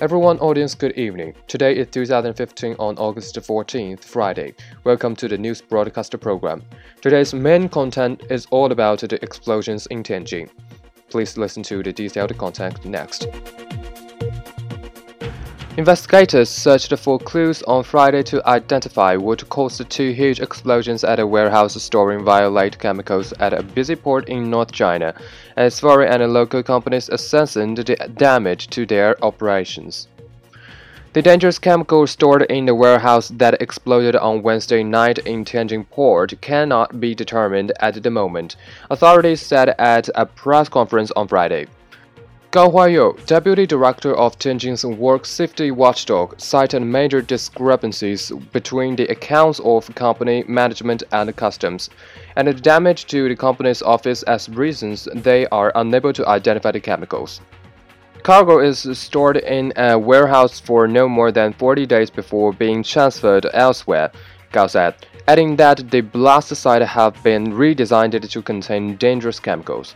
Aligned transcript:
Everyone, 0.00 0.38
audience, 0.38 0.74
good 0.74 0.92
evening. 0.92 1.34
Today 1.46 1.76
is 1.76 1.88
2015 1.88 2.74
on 2.78 2.96
August 2.96 3.36
14th, 3.36 4.02
Friday. 4.02 4.54
Welcome 4.84 5.14
to 5.16 5.28
the 5.28 5.36
news 5.36 5.60
broadcaster 5.60 6.16
program. 6.16 6.62
Today's 7.02 7.34
main 7.34 7.68
content 7.68 8.22
is 8.30 8.46
all 8.50 8.72
about 8.72 9.00
the 9.00 9.22
explosions 9.22 9.86
in 9.88 10.02
Tianjin. 10.02 10.48
Please 11.10 11.36
listen 11.36 11.62
to 11.64 11.82
the 11.82 11.92
detailed 11.92 12.38
content 12.38 12.82
next. 12.86 13.26
Investigators 15.76 16.50
searched 16.50 16.92
for 16.98 17.16
clues 17.20 17.62
on 17.62 17.84
Friday 17.84 18.24
to 18.24 18.44
identify 18.46 19.14
what 19.14 19.48
caused 19.50 19.78
the 19.78 19.84
two 19.84 20.10
huge 20.10 20.40
explosions 20.40 21.04
at 21.04 21.20
a 21.20 21.26
warehouse 21.26 21.80
storing 21.80 22.24
violate 22.24 22.76
chemicals 22.76 23.32
at 23.38 23.52
a 23.52 23.62
busy 23.62 23.94
port 23.94 24.28
in 24.28 24.50
North 24.50 24.72
China, 24.72 25.14
as 25.56 25.78
foreign 25.78 26.12
and 26.12 26.32
local 26.32 26.64
companies 26.64 27.08
assessed 27.08 27.54
the 27.54 28.10
damage 28.16 28.66
to 28.70 28.84
their 28.84 29.16
operations. 29.24 30.08
The 31.12 31.22
dangerous 31.22 31.60
chemical 31.60 32.04
stored 32.08 32.42
in 32.42 32.66
the 32.66 32.74
warehouse 32.74 33.28
that 33.28 33.62
exploded 33.62 34.16
on 34.16 34.42
Wednesday 34.42 34.82
night 34.82 35.18
in 35.18 35.44
Tianjin 35.44 35.88
port 35.88 36.34
cannot 36.40 36.98
be 37.00 37.14
determined 37.14 37.70
at 37.78 38.02
the 38.02 38.10
moment, 38.10 38.56
authorities 38.90 39.40
said 39.40 39.68
at 39.78 40.08
a 40.16 40.26
press 40.26 40.68
conference 40.68 41.12
on 41.12 41.28
Friday. 41.28 41.68
Gao 42.52 42.68
Huaiyou, 42.68 43.24
deputy 43.26 43.64
director 43.64 44.12
of 44.12 44.36
Tianjin's 44.36 44.84
work 44.84 45.24
safety 45.24 45.70
watchdog, 45.70 46.34
cited 46.40 46.82
major 46.82 47.22
discrepancies 47.22 48.32
between 48.50 48.96
the 48.96 49.06
accounts 49.06 49.60
of 49.60 49.94
company 49.94 50.42
management 50.48 51.04
and 51.12 51.36
customs, 51.36 51.90
and 52.34 52.48
the 52.48 52.52
damage 52.52 53.04
to 53.04 53.28
the 53.28 53.36
company's 53.36 53.82
office 53.82 54.24
as 54.24 54.48
reasons 54.48 55.06
they 55.14 55.46
are 55.52 55.70
unable 55.76 56.12
to 56.12 56.26
identify 56.26 56.72
the 56.72 56.80
chemicals. 56.80 57.40
Cargo 58.24 58.58
is 58.58 58.80
stored 58.98 59.36
in 59.36 59.72
a 59.76 59.96
warehouse 59.96 60.58
for 60.58 60.88
no 60.88 61.08
more 61.08 61.30
than 61.30 61.52
40 61.52 61.86
days 61.86 62.10
before 62.10 62.52
being 62.52 62.82
transferred 62.82 63.46
elsewhere, 63.54 64.10
Gao 64.50 64.66
said, 64.66 64.96
adding 65.28 65.54
that 65.54 65.88
the 65.88 66.00
blast 66.00 66.48
site 66.56 66.82
have 66.82 67.22
been 67.22 67.52
redesigned 67.52 68.28
to 68.28 68.42
contain 68.42 68.96
dangerous 68.96 69.38
chemicals. 69.38 69.94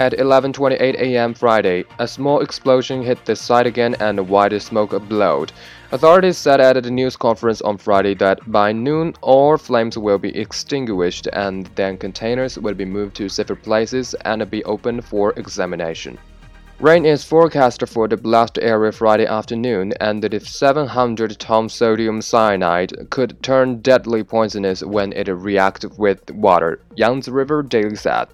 At 0.00 0.12
11:28 0.12 0.94
a.m. 0.94 1.34
Friday, 1.34 1.84
a 1.98 2.06
small 2.06 2.40
explosion 2.40 3.02
hit 3.02 3.24
the 3.24 3.34
site 3.34 3.66
again 3.66 3.96
and 3.98 4.28
white 4.28 4.56
smoke 4.62 4.92
billowed. 5.08 5.50
Authorities 5.90 6.38
said 6.38 6.60
at 6.60 6.86
a 6.86 6.88
news 6.88 7.16
conference 7.16 7.60
on 7.62 7.78
Friday 7.78 8.14
that 8.14 8.38
by 8.46 8.70
noon 8.70 9.14
all 9.22 9.56
flames 9.56 9.98
will 9.98 10.18
be 10.18 10.38
extinguished 10.38 11.26
and 11.32 11.66
then 11.74 11.98
containers 11.98 12.56
will 12.56 12.74
be 12.74 12.84
moved 12.84 13.16
to 13.16 13.28
safer 13.28 13.56
places 13.56 14.14
and 14.24 14.48
be 14.48 14.62
opened 14.62 15.04
for 15.04 15.32
examination. 15.32 16.16
Rain 16.78 17.04
is 17.04 17.24
forecast 17.24 17.84
for 17.88 18.06
the 18.06 18.16
blast 18.16 18.56
area 18.62 18.92
Friday 18.92 19.26
afternoon, 19.26 19.94
and 20.00 20.22
the 20.22 20.38
700 20.38 21.40
ton 21.40 21.68
sodium 21.68 22.22
cyanide 22.22 23.10
could 23.10 23.42
turn 23.42 23.80
deadly 23.80 24.22
poisonous 24.22 24.84
when 24.84 25.12
it 25.14 25.26
reacts 25.26 25.86
with 25.98 26.30
water, 26.30 26.78
Yangtze 26.94 27.32
River 27.32 27.64
Daily 27.64 27.96
said. 27.96 28.28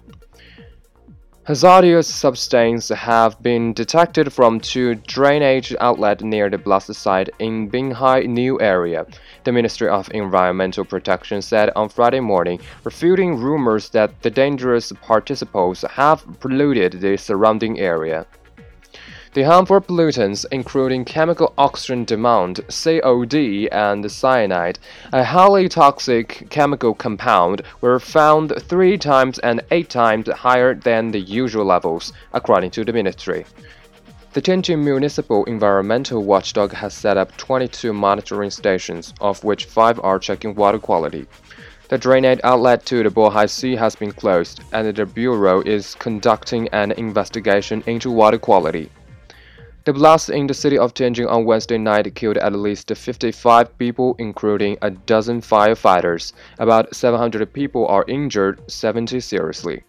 Hazardous 1.45 2.07
substances 2.07 2.89
have 2.97 3.39
been 3.39 3.71
detected 3.73 4.33
from 4.33 4.59
two 4.59 4.95
drainage 4.95 5.75
outlets 5.79 6.23
near 6.23 6.49
the 6.49 6.57
blast 6.57 6.91
site 6.95 7.29
in 7.37 7.69
Binhai 7.69 8.25
New 8.25 8.59
Area, 8.59 9.05
the 9.43 9.51
Ministry 9.51 9.87
of 9.87 10.09
Environmental 10.11 10.83
Protection 10.83 11.43
said 11.43 11.69
on 11.75 11.89
Friday 11.89 12.19
morning, 12.19 12.59
refuting 12.83 13.37
rumors 13.37 13.89
that 13.89 14.23
the 14.23 14.31
dangerous 14.31 14.91
particles 15.03 15.85
have 15.91 16.25
polluted 16.39 16.93
the 16.93 17.15
surrounding 17.15 17.79
area. 17.79 18.25
The 19.35 19.43
harmful 19.43 19.81
pollutants, 19.81 20.45
including 20.49 21.03
chemical 21.03 21.53
oxygen 21.57 22.05
demand 22.05 22.61
(COD) 22.69 23.67
and 23.69 24.09
cyanide, 24.09 24.79
a 25.11 25.25
highly 25.25 25.67
toxic 25.67 26.47
chemical 26.49 26.93
compound, 26.93 27.61
were 27.81 27.99
found 27.99 28.53
three 28.61 28.97
times 28.97 29.37
and 29.39 29.61
eight 29.71 29.89
times 29.89 30.29
higher 30.29 30.73
than 30.73 31.11
the 31.11 31.19
usual 31.19 31.65
levels, 31.65 32.13
according 32.31 32.71
to 32.71 32.85
the 32.85 32.93
ministry. 32.93 33.45
The 34.31 34.41
Tianjin 34.41 34.81
Municipal 34.81 35.43
Environmental 35.43 36.23
Watchdog 36.23 36.71
has 36.71 36.93
set 36.93 37.17
up 37.17 37.35
22 37.35 37.91
monitoring 37.91 38.51
stations, 38.51 39.13
of 39.19 39.43
which 39.43 39.65
five 39.65 39.99
are 39.99 40.17
checking 40.17 40.55
water 40.55 40.79
quality. 40.79 41.27
The 41.89 41.97
drainage 41.97 42.39
outlet 42.45 42.85
to 42.85 43.03
the 43.03 43.09
Bohai 43.09 43.49
Sea 43.49 43.75
has 43.75 43.97
been 43.97 44.13
closed, 44.13 44.61
and 44.71 44.95
the 44.95 45.05
Bureau 45.05 45.59
is 45.59 45.95
conducting 45.95 46.69
an 46.69 46.93
investigation 46.93 47.83
into 47.85 48.09
water 48.09 48.37
quality. 48.37 48.89
The 49.85 49.93
blast 49.93 50.31
in 50.31 50.47
the 50.47 50.53
city 50.55 50.79
of 50.79 50.95
Tianjin 50.95 51.29
on 51.29 51.45
Wednesday 51.45 51.77
night 51.77 52.15
killed 52.15 52.37
at 52.37 52.53
least 52.53 52.89
55 52.89 53.77
people, 53.77 54.15
including 54.17 54.79
a 54.81 54.89
dozen 54.89 55.41
firefighters. 55.41 56.33
About 56.57 56.95
700 56.95 57.53
people 57.53 57.85
are 57.85 58.03
injured, 58.07 58.59
70 58.67 59.19
seriously. 59.19 59.83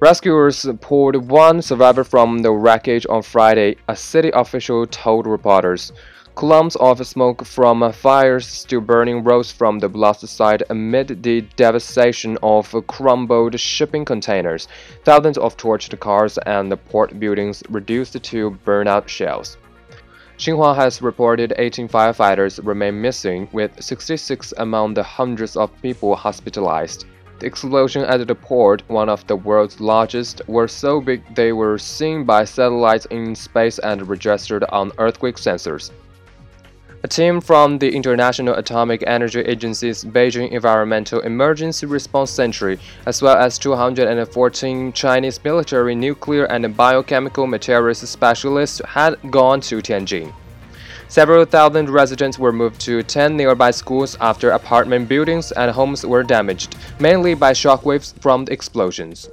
Rescuers 0.00 0.66
pulled 0.82 1.16
one 1.30 1.62
survivor 1.62 2.04
from 2.04 2.40
the 2.40 2.52
wreckage 2.52 3.06
on 3.08 3.22
Friday, 3.22 3.76
a 3.88 3.96
city 3.96 4.30
official 4.34 4.86
told 4.86 5.26
reporters. 5.26 5.92
Columns 6.36 6.76
of 6.76 7.06
smoke 7.06 7.46
from 7.46 7.82
uh, 7.82 7.90
fires 7.90 8.46
still 8.46 8.82
burning 8.82 9.24
rose 9.24 9.50
from 9.50 9.78
the 9.78 9.88
blast 9.88 10.28
site 10.28 10.60
amid 10.68 11.22
the 11.22 11.40
devastation 11.56 12.36
of 12.42 12.74
crumbled 12.88 13.58
shipping 13.58 14.04
containers, 14.04 14.68
thousands 15.02 15.38
of 15.38 15.56
torched 15.56 15.98
cars, 15.98 16.36
and 16.44 16.70
the 16.70 16.76
port 16.76 17.18
buildings 17.18 17.62
reduced 17.70 18.22
to 18.22 18.50
burnout 18.66 19.08
shells. 19.08 19.56
Xinhua 20.36 20.76
has 20.76 21.00
reported 21.00 21.54
18 21.56 21.88
firefighters 21.88 22.60
remain 22.62 23.00
missing, 23.00 23.48
with 23.52 23.82
66 23.82 24.52
among 24.58 24.92
the 24.92 25.02
hundreds 25.02 25.56
of 25.56 25.70
people 25.80 26.14
hospitalized. 26.14 27.06
The 27.38 27.46
explosion 27.46 28.02
at 28.02 28.26
the 28.26 28.34
port, 28.34 28.82
one 28.88 29.08
of 29.08 29.26
the 29.26 29.36
world's 29.36 29.80
largest, 29.80 30.42
were 30.46 30.68
so 30.68 31.00
big 31.00 31.22
they 31.34 31.54
were 31.54 31.78
seen 31.78 32.24
by 32.24 32.44
satellites 32.44 33.06
in 33.06 33.34
space 33.34 33.78
and 33.78 34.06
registered 34.06 34.64
on 34.64 34.92
earthquake 34.98 35.36
sensors. 35.36 35.92
A 37.02 37.08
team 37.08 37.42
from 37.42 37.78
the 37.78 37.94
International 37.94 38.54
Atomic 38.54 39.04
Energy 39.06 39.40
Agency's 39.40 40.02
Beijing 40.02 40.50
Environmental 40.50 41.20
Emergency 41.20 41.84
Response 41.84 42.30
Center, 42.30 42.78
as 43.04 43.20
well 43.20 43.36
as 43.36 43.58
214 43.58 44.92
Chinese 44.94 45.38
military, 45.44 45.94
nuclear, 45.94 46.46
and 46.46 46.74
biochemical 46.74 47.46
materials 47.46 47.98
specialists, 48.08 48.80
had 48.86 49.16
gone 49.30 49.60
to 49.60 49.82
Tianjin. 49.82 50.32
Several 51.08 51.44
thousand 51.44 51.90
residents 51.90 52.38
were 52.38 52.52
moved 52.52 52.80
to 52.80 53.02
10 53.02 53.36
nearby 53.36 53.70
schools 53.72 54.16
after 54.20 54.50
apartment 54.50 55.06
buildings 55.06 55.52
and 55.52 55.70
homes 55.70 56.04
were 56.04 56.22
damaged, 56.22 56.76
mainly 56.98 57.34
by 57.34 57.52
shockwaves 57.52 58.18
from 58.20 58.46
the 58.46 58.52
explosions. 58.52 59.28